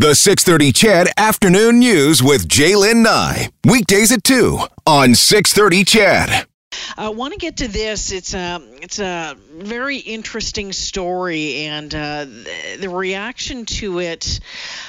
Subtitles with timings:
[0.00, 3.50] The 630 CHED Afternoon News with Jaylen Nye.
[3.66, 6.46] Weekdays at 2 on 630 CHED.
[6.96, 8.10] I want to get to this.
[8.10, 14.40] It's a it's a very interesting story, and uh, the, the reaction to it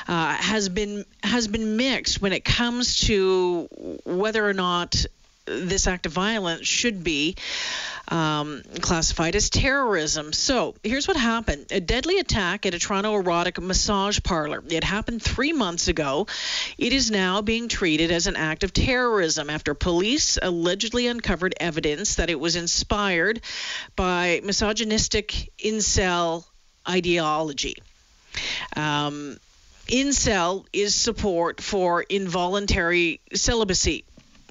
[0.08, 3.68] uh, has been has been mixed when it comes to
[4.06, 5.06] whether or not
[5.46, 7.36] this act of violence should be
[8.08, 10.34] um, classified as terrorism.
[10.34, 14.64] So here's what happened a deadly attack at a Toronto erotic massage parlor.
[14.70, 16.28] It happened three months ago.
[16.78, 22.16] It is now being treated as an act of terrorism after police allegedly uncovered evidence
[22.16, 23.42] that it was inspired
[23.96, 26.44] by misogynistic incel
[26.88, 27.76] ideology.
[28.76, 29.38] Um,
[29.88, 34.06] incel is support for involuntary celibacy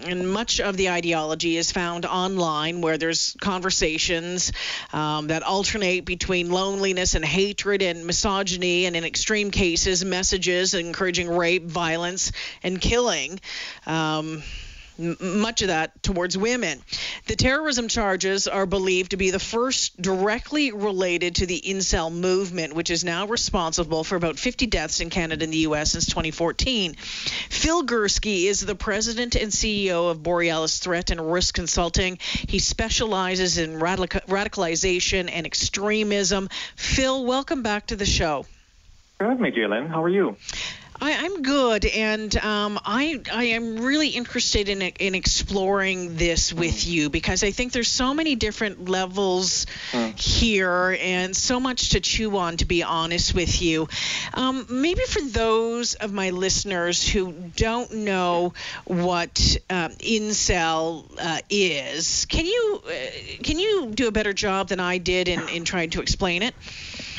[0.05, 4.53] and much of the ideology is found online where there's conversations
[4.93, 11.29] um, that alternate between loneliness and hatred and misogyny and in extreme cases messages encouraging
[11.29, 12.33] rape violence
[12.63, 13.41] and killing.
[13.87, 14.43] Um,
[15.21, 16.81] much of that towards women.
[17.27, 22.75] The terrorism charges are believed to be the first directly related to the incel movement,
[22.75, 25.93] which is now responsible for about 50 deaths in Canada and the U.S.
[25.93, 26.95] since 2014.
[26.95, 32.19] Phil Gurski is the president and CEO of Borealis Threat and Risk Consulting.
[32.21, 36.49] He specializes in radical- radicalization and extremism.
[36.77, 38.47] Phil, welcome back to the show.
[39.19, 39.89] Good me, Jalen.
[39.89, 40.37] How are you?
[41.01, 46.87] I, am good, and um, I I am really interested in in exploring this with
[46.87, 50.19] you because I think there's so many different levels mm.
[50.19, 52.59] here and so much to chew on.
[52.59, 53.89] To be honest with you,
[54.35, 58.53] um, maybe for those of my listeners who don't know
[58.85, 64.81] what um, incel uh, is, can you uh, can you do a better job than
[64.81, 66.55] I did in, in trying to explain it?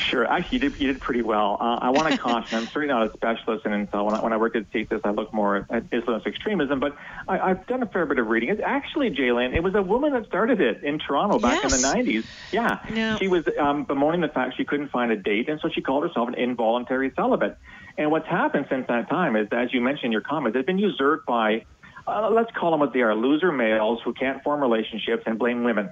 [0.02, 0.26] Sure.
[0.26, 1.56] Actually, you did, you did pretty well.
[1.60, 4.04] Uh, I want to caution, I'm certainly not a specialist in incel.
[4.04, 6.96] When I, when I worked at CSIS, I looked more at, Islamist extremism, but
[7.28, 8.48] I, have done a fair bit of reading.
[8.48, 11.74] It's actually, Jalen, it was a woman that started it in Toronto back yes.
[11.74, 12.26] in the 90s.
[12.50, 12.78] Yeah.
[12.90, 13.16] No.
[13.18, 16.04] She was um, bemoaning the fact she couldn't find a date, and so she called
[16.04, 17.58] herself an involuntary celibate.
[17.98, 20.78] And what's happened since that time is, as you mentioned in your comments, they've been
[20.78, 21.64] usurped by,
[22.06, 25.64] uh, let's call them what they are, loser males who can't form relationships and blame
[25.64, 25.90] women.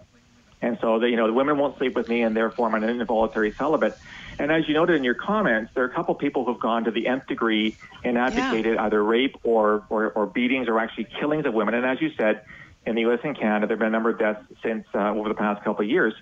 [0.63, 2.89] And so, the, you know, the women won't sleep with me, and therefore I'm an
[2.89, 3.97] involuntary celibate.
[4.39, 6.91] And as you noted in your comments, there are a couple people who've gone to
[6.91, 8.85] the nth degree and advocated yeah.
[8.85, 11.75] either rape or, or, or beatings or actually killings of women.
[11.75, 12.43] And as you said,
[12.87, 13.21] in the U.S.
[13.23, 15.85] and Canada, there have been a number of deaths since uh, over the past couple
[15.85, 16.15] of years.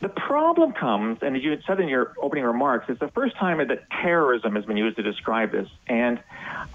[0.00, 3.36] The problem comes, and as you had said in your opening remarks, it's the first
[3.36, 5.68] time that terrorism has been used to describe this.
[5.86, 6.20] And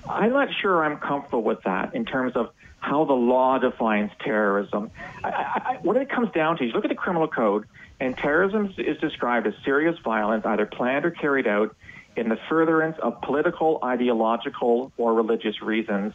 [0.10, 4.92] I'm not sure I'm comfortable with that in terms of how the law defines terrorism.
[5.24, 7.66] I, I, what it comes down to is look at the criminal code,
[8.00, 11.76] and terrorism is described as serious violence, either planned or carried out
[12.16, 16.14] in the furtherance of political, ideological, or religious reasons.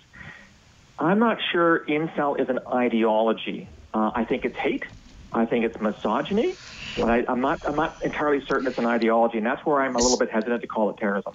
[0.98, 3.68] I'm not sure incel is an ideology.
[3.94, 4.84] Uh, I think it's hate.
[5.32, 6.56] I think it's misogyny.
[6.96, 7.60] But I, I'm not.
[7.66, 10.62] I'm not entirely certain it's an ideology, and that's where I'm a little bit hesitant
[10.62, 11.34] to call it terrorism.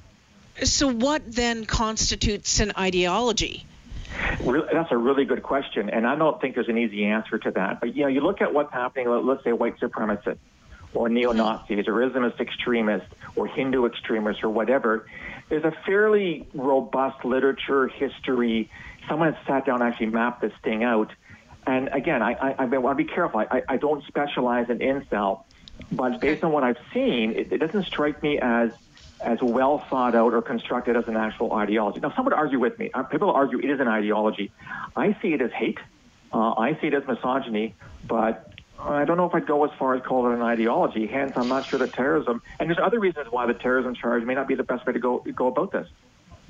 [0.63, 3.65] So, what then constitutes an ideology?
[4.43, 7.79] That's a really good question, and I don't think there's an easy answer to that.
[7.79, 9.09] But you know, you look at what's happening.
[9.09, 10.37] Let's say white supremacists,
[10.93, 15.07] or neo Nazis, or Islamist extremists, or Hindu extremists, or whatever.
[15.49, 18.69] There's a fairly robust literature, history.
[19.07, 21.11] Someone has sat down and actually mapped this thing out.
[21.65, 23.39] And again, I, I, I want to be careful.
[23.39, 25.43] I, I don't specialize in incel,
[25.91, 28.71] but based on what I've seen, it, it doesn't strike me as
[29.21, 31.99] as well thought out or constructed as an actual ideology.
[31.99, 32.89] Now, some would argue with me.
[32.93, 34.51] Uh, people argue it is an ideology.
[34.95, 35.79] I see it as hate.
[36.33, 37.75] Uh, I see it as misogyny,
[38.07, 41.05] but I don't know if I'd go as far as call it an ideology.
[41.05, 44.33] Hence, I'm not sure that terrorism, and there's other reasons why the terrorism charge may
[44.33, 45.87] not be the best way to go go about this.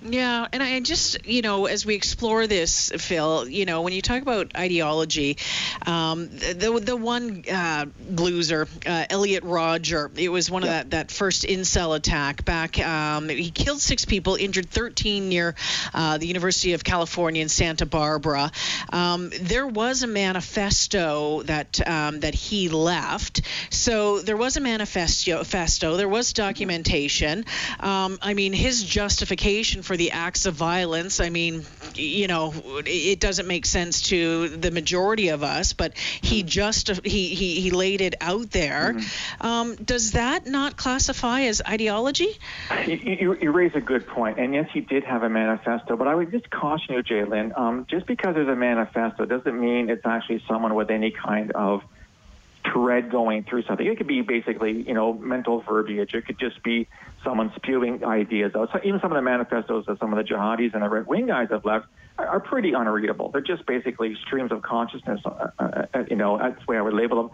[0.03, 4.01] Yeah, and I just, you know, as we explore this, Phil, you know, when you
[4.01, 5.38] talk about ideology,
[5.85, 10.67] um, the the one uh, loser, uh, Elliot Rodger, it was one yeah.
[10.67, 12.79] of that, that first incel attack back.
[12.79, 15.53] Um, he killed six people, injured 13 near
[15.93, 18.52] uh, the University of California in Santa Barbara.
[18.91, 25.43] Um, there was a manifesto that um, that he left, so there was a manifesto.
[25.96, 27.46] there was documentation.
[27.79, 31.20] Um, I mean, his justification for the acts of violence.
[31.20, 31.66] I mean,
[31.96, 32.53] you know,
[32.85, 37.72] it doesn't make sense to the majority of us, but he just he he, he
[37.72, 38.93] laid it out there.
[38.93, 39.46] Mm-hmm.
[39.46, 42.40] Um, does that not classify as ideology?
[42.88, 45.97] You, you, you, raise a good point, and yes, he did have a manifesto.
[45.97, 47.59] But I would just caution you, Jalen.
[47.59, 51.84] Um, just because there's a manifesto doesn't mean it's actually someone with any kind of
[52.72, 53.85] thread going through something.
[53.85, 56.14] It could be basically, you know, mental verbiage.
[56.14, 56.87] It could just be
[57.23, 58.70] someone spewing ideas out.
[58.73, 61.28] So even some of the manifestos that some of the jihadis and the right wing
[61.28, 61.88] guys have left
[62.18, 63.29] are, are pretty unreadable.
[63.29, 66.82] They're just basically streams of consciousness, uh, uh, uh, you know, that's the way I
[66.82, 67.32] would label them.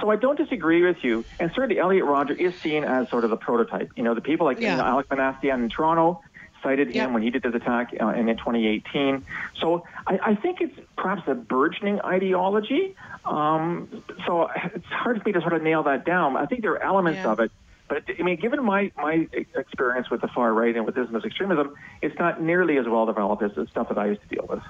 [0.00, 1.24] So I don't disagree with you.
[1.40, 3.90] And certainly Elliot Rodger is seen as sort of the prototype.
[3.96, 4.72] You know, the people like Yeah.
[4.72, 6.20] you know, Alek Minassian in Toronto
[6.62, 9.24] cited him when he did his attack uh, in 2018.
[9.60, 12.96] So I, I think it's perhaps a burgeoning ideology.
[13.24, 16.36] Um, so it's hard for me to sort of nail that down.
[16.36, 17.30] I think there are elements Yeah.
[17.30, 17.52] of it.
[17.88, 21.74] But I mean, given my my experience with the far right and with Islamist extremism,
[22.02, 24.62] it's not nearly as well developed as the stuff that I used to deal with.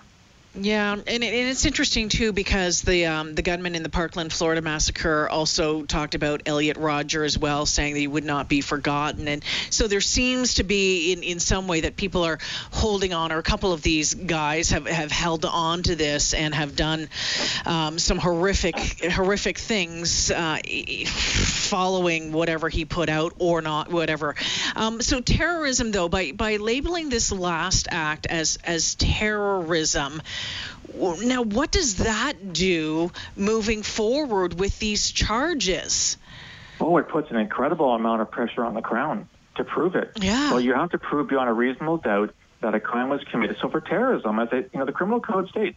[0.54, 4.32] Yeah, and, it, and it's interesting too because the um, the gunman in the Parkland,
[4.32, 8.60] Florida massacre also talked about Elliot Rodger as well, saying that he would not be
[8.60, 9.28] forgotten.
[9.28, 12.38] And so there seems to be, in, in some way, that people are
[12.72, 16.54] holding on, or a couple of these guys have, have held on to this and
[16.54, 17.08] have done
[17.64, 20.58] um, some horrific horrific things uh,
[21.06, 24.34] following whatever he put out or not, whatever.
[24.74, 30.20] Um, so terrorism, though, by by labeling this last act as as terrorism.
[30.94, 36.16] Now, what does that do moving forward with these charges?
[36.80, 40.12] Oh, it puts an incredible amount of pressure on the Crown to prove it.
[40.20, 40.50] Yeah.
[40.50, 43.58] Well, you have to prove beyond a reasonable doubt that a crime was committed.
[43.60, 45.76] So for terrorism, as it, you know, the criminal code states,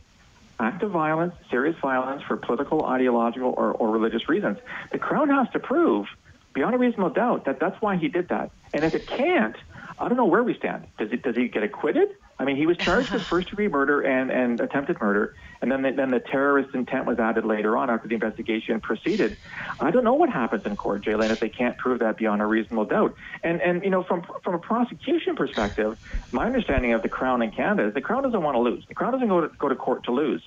[0.60, 4.60] act of violence, serious violence for political, ideological, or, or religious reasons.
[4.92, 6.08] The Crown has to prove
[6.54, 8.52] beyond a reasonable doubt that that's why he did that.
[8.74, 9.56] And if it can't,
[10.00, 10.86] I don't know where we stand.
[10.98, 12.10] Does it, does he get acquitted?
[12.42, 15.84] I mean, he was charged with first degree murder and, and attempted murder, and then
[15.84, 19.38] the, then the terrorist intent was added later on after the investigation proceeded.
[19.80, 22.48] I don't know what happens in court, Jalen, if they can't prove that beyond a
[22.48, 23.14] reasonable doubt.
[23.44, 25.98] And and you know, from from a prosecution perspective,
[26.32, 28.84] my understanding of the Crown in Canada is the Crown doesn't want to lose.
[28.88, 30.42] The Crown doesn't go to go to court to lose.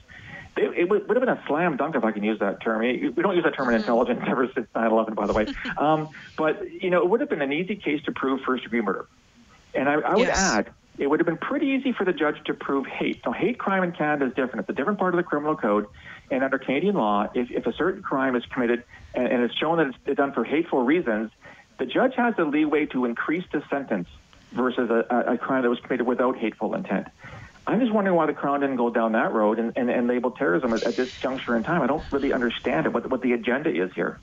[0.57, 2.81] It, it would, would have been a slam dunk if I can use that term.
[2.81, 5.47] We don't use that term in intelligence ever since 9/11, by the way.
[5.79, 8.81] Um, but you know, it would have been an easy case to prove first degree
[8.81, 9.07] murder.
[9.75, 10.37] And I, I would Yes.
[10.39, 13.21] add, it would have been pretty easy for the judge to prove hate.
[13.27, 14.61] Now, hate crime in Canada is different.
[14.61, 15.87] It's a different part of the criminal code.
[16.31, 19.79] And under Canadian law, if, if a certain crime is committed and, and it's shown
[19.79, 21.31] that it's done for hateful reasons,
[21.79, 24.09] the judge has the leeway to increase the sentence
[24.53, 27.09] versus a, a, a crime that was committed without hateful intent.
[27.67, 30.31] I'm just wondering why the Crown didn't go down that road and, and, and label
[30.31, 31.81] terrorism at, at this juncture in time.
[31.81, 34.21] I don't really understand it, what, what the agenda is here.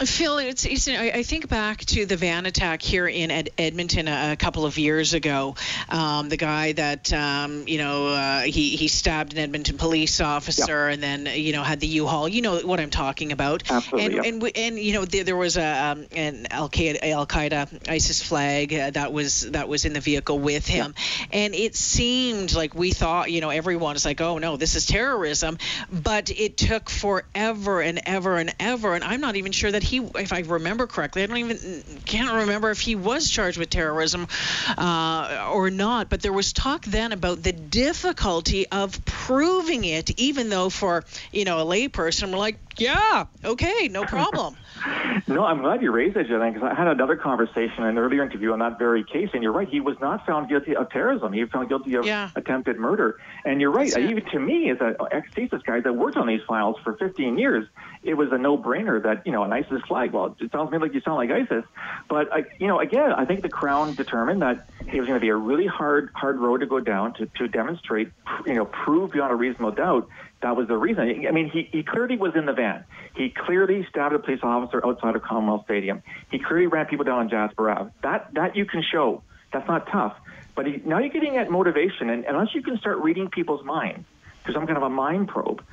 [0.00, 4.08] Phil, it's, it's I, I think back to the van attack here in Ed, Edmonton
[4.08, 5.54] a, a couple of years ago.
[5.88, 10.88] Um, the guy that um, you know uh, he he stabbed an Edmonton police officer
[10.88, 12.28] and then you know had the U-Haul.
[12.28, 13.70] You know what I'm talking about.
[13.70, 14.24] Absolutely, And yep.
[14.24, 18.74] and we- and you know there, there was a um, an Al Qaeda ISIS flag
[18.74, 20.94] uh, that was that was in the vehicle with him,
[21.32, 24.86] and it seemed like we thought you know everyone is like oh no this is
[24.86, 25.58] terrorism,
[25.92, 29.98] but it took forever and ever and ever, and I'm not even sure that he,
[30.16, 34.28] if I remember correctly, I don't even can't remember if he was charged with terrorism
[34.78, 36.08] uh, or not.
[36.08, 41.44] But there was talk then about the difficulty of proving it, even though for you
[41.44, 44.56] know a layperson we're like yeah okay no problem.
[45.28, 48.22] No, I'm glad you raised that, Jen, because I had another conversation in an earlier
[48.24, 49.68] interview on that very case, and you're right.
[49.68, 51.32] He was not found guilty of terrorism.
[51.32, 52.30] He was found guilty of Yeah.
[52.34, 53.18] attempted murder.
[53.44, 53.96] And you're right.
[53.96, 57.66] Even to me, as an ex-CSIS guy that worked on these files for 15 years,
[58.02, 60.82] it was a no-brainer that, you know, an ISIS flag, well, it sounds to me
[60.82, 61.64] like you sound like ISIS.
[62.08, 65.20] But, I, you know, again, I think the Crown determined that it was going to
[65.20, 68.08] be a really hard, hard road to go down to, to demonstrate,
[68.46, 70.08] you know, prove beyond a reasonable doubt
[70.42, 71.26] that was the reason.
[71.26, 72.84] I mean, he, he clearly was in the van.
[73.16, 76.02] He clearly stabbed a police officer outside of Commonwealth Stadium.
[76.30, 77.90] He clearly ran people down on Jasper Ave.
[78.02, 79.22] That that you can show.
[79.52, 80.16] That's not tough.
[80.54, 84.06] But he, now you're getting at motivation, and unless you can start reading people's minds
[84.42, 85.64] because I'm kind of a mind probe,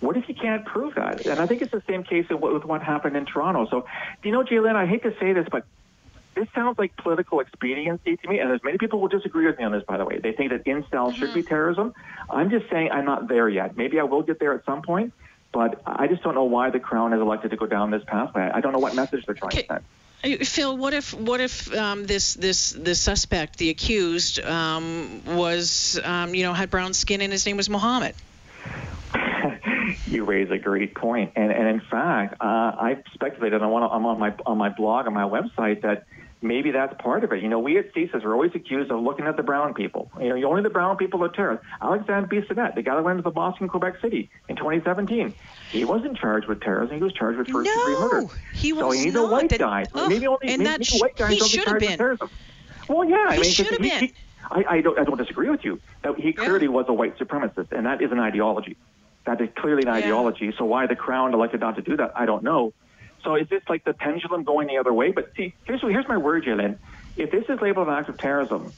[0.00, 1.26] what if you can't prove that?
[1.26, 3.66] And I think it's the same case with what, with what happened in Toronto.
[3.70, 3.84] So,
[4.22, 5.66] you know, Jalen, I hate to say this, but
[6.36, 9.64] this sounds like political expediency to me, and there's many people who disagree with me
[9.64, 10.20] on this, by the way.
[10.22, 11.92] They think that incel should be terrorism.
[12.30, 13.76] I'm just saying I'm not there yet.
[13.76, 15.12] Maybe I will get there at some point,
[15.52, 18.48] but I just don't know why the Crown has elected to go down this pathway.
[18.54, 19.62] I don't know what message they're trying Okay.
[19.62, 19.84] to send.
[20.40, 25.98] Uh, Phil, what if what if um, this this the suspect, the accused, um, was
[26.02, 28.14] um, you know had brown skin and his name was Mohammed?
[30.10, 33.62] You raise a great point, and and in fact, uh, I've speculated.
[33.62, 36.06] I want I'm on my on my blog on my website that
[36.40, 37.42] maybe that's part of it.
[37.42, 40.10] You know, we at CSIS are always accused of looking at the brown people.
[40.20, 41.66] You know, only the brown people are terrorists.
[41.82, 45.34] Alexandre Bissonnette, the guy that went to the in Quebec City in 2017,
[45.70, 46.96] he wasn't charged with terrorism.
[46.96, 48.20] He was charged with first degree murder.
[48.22, 49.28] No, he so was he needs not.
[49.28, 49.84] a white That- guy.
[49.94, 51.82] Ugh, maybe only and maybe, that maybe sh- white guys don't should get have charged
[51.82, 51.98] with been.
[51.98, 52.30] terrorism.
[52.88, 54.04] Well, yeah, I He mean, should have he- been.
[54.04, 54.14] he-
[54.50, 55.78] I, I, don't, I don't disagree with you.
[56.16, 58.78] He clearly was a white supremacist, and that is an ideology.
[59.28, 59.94] That is clearly an Yeah.
[59.94, 60.54] ideology.
[60.56, 62.72] So why the Crown elected not to do that, I don't know.
[63.24, 65.10] So is this like the pendulum going the other way?
[65.12, 66.78] But see, here's here's my word, Jalen.
[67.16, 68.72] if this is labeled an act of terrorism,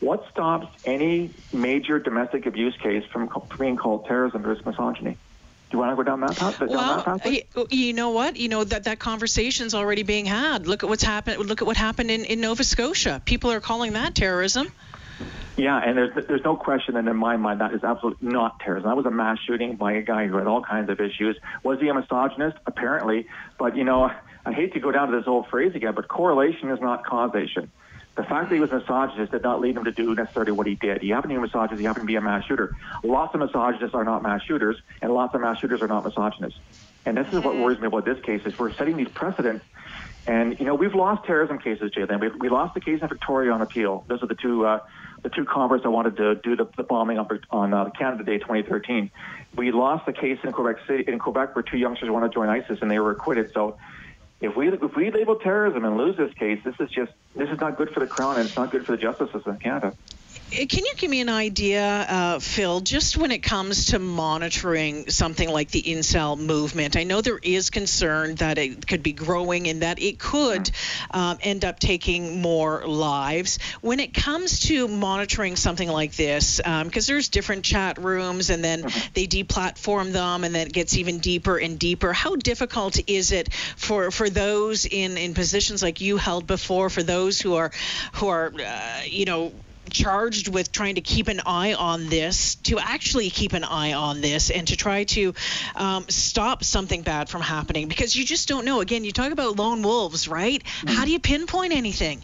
[0.00, 5.12] what stops any major domestic abuse case from being called terrorism versus misogyny?
[5.12, 6.58] Do you want to go down that path?
[6.58, 8.36] Down well, that path you know what?
[8.36, 10.66] You know that that conversation's already being had.
[10.66, 11.38] Look at what's happened.
[11.46, 13.22] Look at what happened in, in Nova Scotia.
[13.24, 14.66] People are calling that terrorism.
[15.56, 18.88] Yeah, and there's there's no question that in my mind that is absolutely not terrorism.
[18.88, 21.36] That was a mass shooting by a guy who had all kinds of issues.
[21.62, 22.56] Was he a misogynist?
[22.66, 24.10] Apparently, but you know,
[24.44, 27.70] I hate to go down to this old phrase again, but correlation is not causation.
[28.16, 30.66] The fact that he was a misogynist did not lead him to do necessarily what
[30.66, 31.02] he did.
[31.02, 31.80] He happened to be a misogynist.
[31.80, 32.76] He happened to be a mass shooter.
[33.02, 36.58] Lots of misogynists are not mass shooters, and lots of mass shooters are not misogynists.
[37.06, 37.62] And this is what mm-hmm.
[37.62, 39.64] worries me about this case: is we're setting these precedents
[40.26, 42.20] and you know, we've lost terrorism cases, Jalen.
[42.20, 44.04] We, we lost the case in Victoria on appeal.
[44.08, 44.80] Those are the two uh,
[45.22, 48.38] the two converts that wanted to do the, the bombing on, on uh, Canada Day
[48.38, 49.10] 2013.
[49.56, 52.48] We lost the case in Quebec City in Quebec where two youngsters wanted to join
[52.48, 53.52] ISIS and they were acquitted.
[53.52, 53.78] So
[54.40, 57.58] if we if we label terrorism and lose this case, this is just this is
[57.60, 59.94] not good for the crown and it's not good for the justice system in Canada.
[60.50, 65.48] Can you give me an idea, uh, Phil, just when it comes to monitoring something
[65.48, 66.96] like the incel movement?
[66.96, 70.70] I know there is concern that it could be growing and that it could
[71.10, 73.58] um, end up taking more lives.
[73.80, 78.62] When it comes to monitoring something like this, because um, there's different chat rooms and
[78.62, 79.08] then mm-hmm.
[79.14, 83.52] they deplatform them and then it gets even deeper and deeper, how difficult is it
[83.52, 87.72] for, for those in, in positions like you held before, for those who are,
[88.12, 89.52] who are uh, you know,
[89.90, 94.20] charged with trying to keep an eye on this, to actually keep an eye on
[94.20, 95.34] this, and to try to
[95.76, 98.80] um, stop something bad from happening because you just don't know.
[98.80, 100.62] Again, you talk about lone wolves, right?
[100.62, 100.88] Mm-hmm.
[100.88, 102.22] How do you pinpoint anything?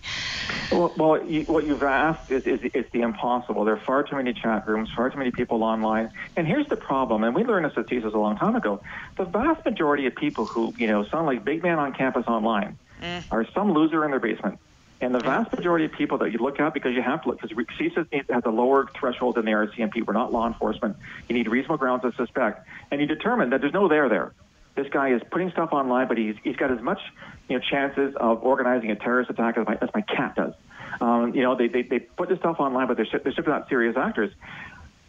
[0.71, 3.65] Well, well you, what you've asked is, is, is the impossible.
[3.65, 6.11] There are far too many chat rooms, far too many people online.
[6.37, 8.81] And here's the problem, and we learned this at CSIS a long time ago.
[9.17, 12.79] The vast majority of people who, you know, sound like big man on campus online
[13.03, 13.23] mm.
[13.31, 14.59] are some loser in their basement
[15.01, 17.41] and the vast majority of people that you look at, because you have to look,
[17.41, 20.07] because CSIS has a lower threshold than the RCMP.
[20.07, 20.97] We're not law enforcement.
[21.29, 22.67] You need reasonable grounds to suspect.
[22.91, 24.33] And you determine that there's no there there.
[24.75, 27.01] This guy is putting stuff online, but he's, he's got as much
[27.49, 30.55] you know, chances of organizing a terrorist attack as my, as my cat does.
[31.01, 33.69] Um, you know, they, they, they put this stuff online, but they're, they're simply not
[33.69, 34.33] serious actors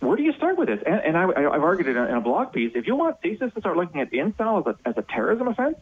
[0.01, 0.79] where do you start with this?
[0.85, 3.53] And, and I, have argued in a, in a, blog piece, if you want CSIS
[3.53, 5.77] to start looking at incel as a, as a terrorism offense,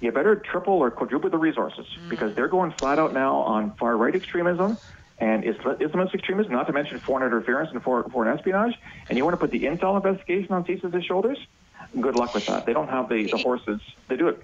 [0.00, 2.08] you better triple or quadruple the resources mm.
[2.08, 4.78] because they're going flat out now on far right extremism
[5.18, 8.74] and Islamist extremism, not to mention foreign interference and foreign espionage.
[9.08, 11.38] And you want to put the incel investigation on CSIS's shoulders?
[12.00, 12.66] Good luck with that.
[12.66, 13.80] They don't have the, the horses.
[14.08, 14.42] They do it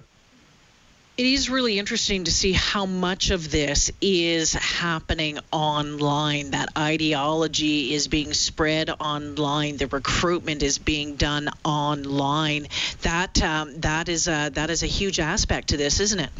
[1.17, 6.51] it is really interesting to see how much of this is happening online.
[6.51, 9.77] That ideology is being spread online.
[9.77, 12.67] The recruitment is being done online.
[13.03, 16.31] That um, that is a that is a huge aspect to this, isn't it?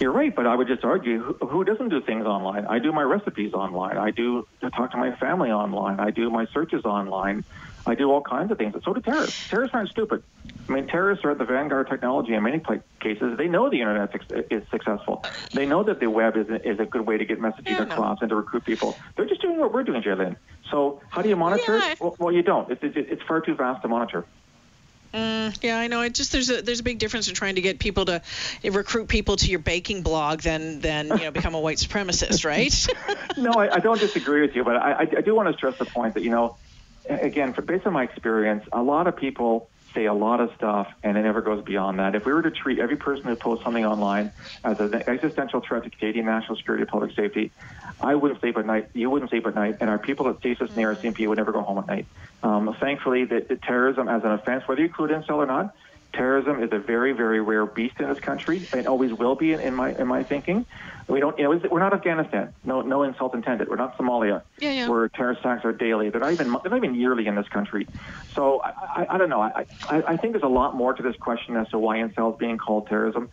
[0.00, 2.64] You're right, but I would just argue who, who doesn't do things online?
[2.64, 3.98] I do my recipes online.
[3.98, 6.00] I do talk to my family online.
[6.00, 7.44] I do my searches online.
[7.86, 8.74] I do all kinds of things.
[8.84, 9.48] So do terrorists.
[9.48, 10.22] Terrorists aren't stupid.
[10.68, 12.62] I mean, terrorists are at the vanguard technology in many
[13.00, 13.36] cases.
[13.36, 14.14] They know the internet
[14.50, 15.24] is successful.
[15.52, 18.20] They know that the web is a, is a good way to get messages across
[18.22, 18.96] and to recruit people.
[19.16, 20.36] They're just doing what we're doing, Jaylin.
[20.70, 21.92] So how do you monitor yeah.
[21.92, 22.00] it?
[22.00, 22.70] Well, well, you don't.
[22.70, 24.24] It's, it's, it's far too vast to monitor.
[25.12, 26.00] Mm, yeah, I know.
[26.00, 28.20] It just there's a there's a big difference in trying to get people to
[28.64, 32.74] recruit people to your baking blog than than you know become a white supremacist, right?
[33.36, 35.84] no, I, I, don't disagree with you, but I, I do want to stress the
[35.84, 36.56] point that you know
[37.08, 40.88] again, for, based on my experience, a lot of people say a lot of stuff
[41.02, 42.14] and it never goes beyond that.
[42.14, 44.32] If we were to treat every person who posts something online
[44.64, 47.52] as an existential threat to Canadian national security and public safety,
[48.00, 48.90] I wouldn't sleep at night.
[48.92, 51.52] You wouldn't sleep at night, and our people at CSIS and the RCMP would never
[51.52, 52.06] go home at night.
[52.42, 55.74] Um, thankfully, the, the terrorism as an offense, whether you include incel or not,
[56.14, 59.60] terrorism is a very, very rare beast in this country, and always will be in,
[59.60, 60.66] in my in my thinking.
[61.06, 62.54] We don't, you know, we're not Afghanistan.
[62.64, 63.68] No, no insult intended.
[63.68, 64.88] We're not Somalia, yeah, yeah.
[64.88, 66.08] where terrorist attacks are daily.
[66.08, 67.86] They're not even they're not even yearly in this country.
[68.34, 69.42] So I, I, I don't know.
[69.42, 72.32] I, I, I think there's a lot more to this question as to why incel
[72.32, 73.28] is being called terrorism.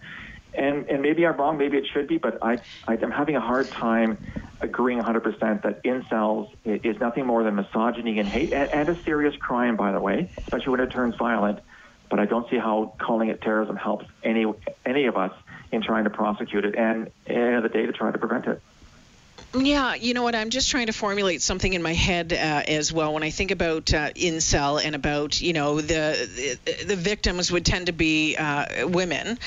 [0.54, 3.40] And, and maybe I'm wrong, maybe it should be, but I, I, am having a
[3.40, 4.18] hard time
[4.60, 9.34] agreeing 100% that incels is nothing more than misogyny and hate, and, and a serious
[9.38, 11.60] crime, by the way, especially when it turns violent
[12.12, 14.46] but I don't see how calling it terrorism helps any
[14.86, 15.32] any of us
[15.72, 18.18] in trying to prosecute it and at the end of the day to try to
[18.20, 18.62] prevent it.
[19.54, 20.34] Yeah, you know what?
[20.34, 23.14] I'm just trying to formulate something in my head uh, as well.
[23.14, 27.66] When I think about uh, incel and about, you know, the the, the victims would
[27.66, 29.38] tend to be uh, women,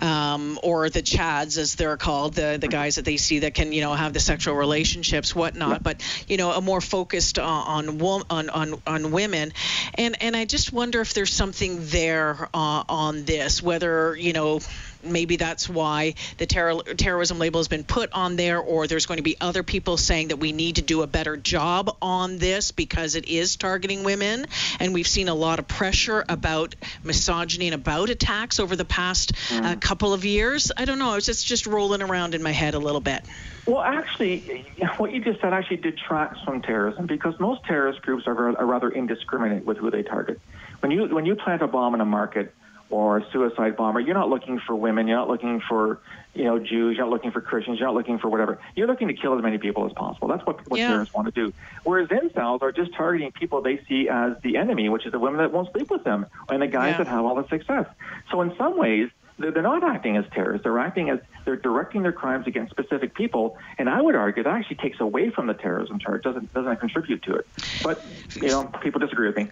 [0.00, 3.72] um, or the chads as they're called, the the guys that they see that can,
[3.72, 5.82] you know, have the sexual relationships, whatnot.
[5.82, 9.52] But you know, a more focused on on on on, on women,
[9.94, 14.60] and and I just wonder if there's something there uh, on this, whether you know
[15.02, 19.18] maybe that's why the terror, terrorism label has been put on there, or there's going
[19.18, 22.72] to be other people saying that we need to do a better job on this
[22.72, 24.46] because it is targeting women.
[24.78, 29.32] And we've seen a lot of pressure about misogyny and about attacks over the past
[29.52, 30.72] uh, couple of years.
[30.76, 31.14] I don't know.
[31.14, 33.22] It's just, just rolling around in my head a little bit.
[33.66, 34.66] Well, actually,
[34.96, 38.90] what you just said actually detracts from terrorism because most terrorist groups are, are rather
[38.90, 40.40] indiscriminate with who they target.
[40.80, 42.54] When you when you plant a bomb in a market,
[42.90, 46.00] or a suicide bomber, you're not looking for women, you're not looking for,
[46.34, 48.58] you know, Jews, you're not looking for Christians, you're not looking for whatever.
[48.74, 50.28] You're looking to kill as many people as possible.
[50.28, 50.88] That's what, what yeah.
[50.88, 51.52] terrorists want to do.
[51.84, 55.38] Whereas incels are just targeting people they see as the enemy, which is the women
[55.38, 56.98] that won't sleep with them and the guys yeah.
[56.98, 57.86] that have all the success.
[58.30, 60.64] So in some ways, they're not acting as terrorists.
[60.64, 63.56] They're acting as they're directing their crimes against specific people.
[63.78, 67.22] And I would argue that actually takes away from the terrorism charge, doesn't doesn't contribute
[67.22, 67.46] to it.
[67.82, 68.04] But
[68.36, 69.48] you know, people disagree with me.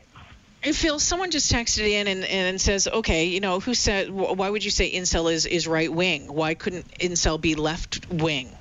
[0.62, 4.64] Phil, someone just texted in and, and says, okay, you know, who said, why would
[4.64, 6.32] you say incel is, is right wing?
[6.32, 8.57] Why couldn't incel be left wing?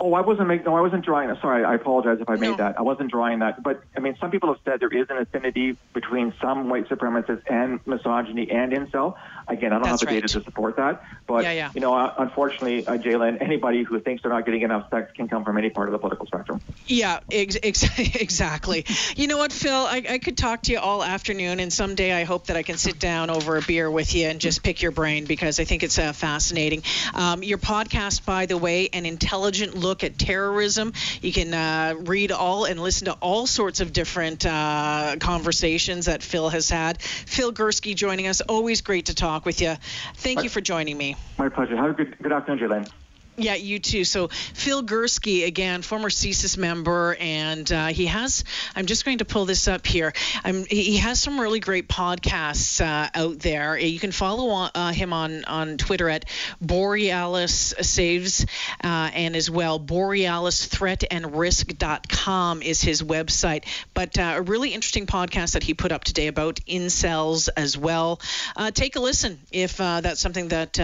[0.00, 0.64] Oh, I wasn't making.
[0.64, 1.34] No, I wasn't drawing.
[1.40, 2.78] Sorry, I apologize if I made that.
[2.78, 3.62] I wasn't drawing that.
[3.62, 7.42] But I mean, some people have said there is an affinity between some white supremacists
[7.50, 9.16] and misogyny and incel.
[9.48, 10.22] Again, I don't That's have the right.
[10.22, 11.04] data to support that.
[11.26, 11.70] But yeah, yeah.
[11.74, 15.28] you know, uh, unfortunately, uh, Jalen, anybody who thinks they're not getting enough sex can
[15.28, 16.60] come from any part of the political spectrum.
[16.86, 18.86] Yeah, ex- ex- exactly.
[19.16, 19.74] you know what, Phil?
[19.74, 22.78] I, I could talk to you all afternoon, and someday I hope that I can
[22.78, 25.82] sit down over a beer with you and just pick your brain because I think
[25.82, 26.82] it's uh, fascinating.
[27.12, 30.92] Um, your podcast, by the way, an intelligent look at terrorism.
[31.20, 36.22] You can uh, read all and listen to all sorts of different uh, conversations that
[36.22, 37.00] Phil has had.
[37.00, 38.40] Phil Gurski joining us.
[38.40, 39.74] Always great to talk with you.
[40.16, 41.16] Thank you for joining me.
[41.38, 41.76] My pleasure.
[41.76, 42.90] Have a good, good afternoon, Jalen.
[43.36, 44.02] Yeah, you too.
[44.04, 48.44] So Phil Gurski, again, former CSIS member, and uh, he has.
[48.74, 50.12] I'm just going to pull this up here.
[50.44, 53.78] Um, he has some really great podcasts uh, out there.
[53.78, 56.26] You can follow on, uh, him on on Twitter at
[56.60, 58.44] Borealis Saves,
[58.84, 63.64] uh, and as well BorealisThreatAndRisk.com is his website.
[63.94, 68.20] But uh, a really interesting podcast that he put up today about incels as well.
[68.54, 70.76] Uh, take a listen if that's something that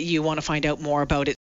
[0.00, 1.32] you want to find out more about it.